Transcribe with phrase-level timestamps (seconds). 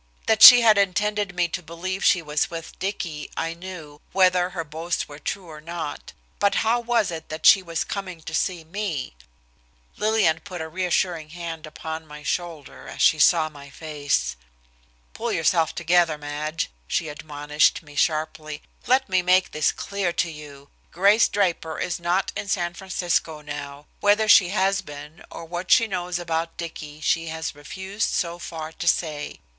[0.25, 4.63] That she had intended me to believe she was with Dicky, I knew, whether her
[4.63, 6.11] boast were true or not.
[6.39, 9.13] But how was it that she was coming to see me?
[9.97, 14.35] Lillian put a reassuring hand upon my shoulder as she saw my face.
[15.13, 18.63] "Pull yourself together, Madge," she admonished me sharply.
[18.87, 20.69] "Let me make this clear to you.
[20.91, 23.85] Grace Draper is not in San Francisco now.
[23.99, 28.71] Whether she has been, or what she knows about Dicky she has refused so far
[28.71, 29.39] to say.